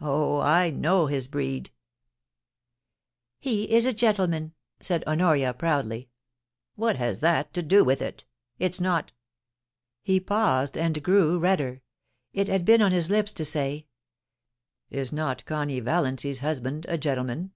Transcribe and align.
Oh, 0.00 0.40
I 0.40 0.70
know 0.70 1.08
his 1.08 1.28
breed' 1.28 1.70
* 2.46 2.68
He 3.38 3.70
is 3.70 3.84
a 3.84 3.92
gentleman!' 3.92 4.54
said 4.80 5.04
Honoria, 5.06 5.52
proudly. 5.52 6.08
* 6.42 6.74
What 6.74 6.96
has 6.96 7.20
that 7.20 7.52
to 7.52 7.62
do 7.62 7.84
with 7.84 8.00
it? 8.00 8.24
Is 8.58 8.80
not' 8.80 9.12
He 10.02 10.20
paused, 10.20 10.78
and 10.78 11.02
grew 11.02 11.38
redder. 11.38 11.82
It 12.32 12.48
had 12.48 12.64
been 12.64 12.80
on 12.80 12.92
his 12.92 13.10
lips 13.10 13.34
to 13.34 13.44
say, 13.44 13.86
* 14.38 14.88
Is 15.00 15.12
not 15.12 15.44
Connie 15.44 15.80
Valiancy's 15.80 16.38
husband 16.38 16.86
a 16.88 16.96
gentleman 16.96 17.52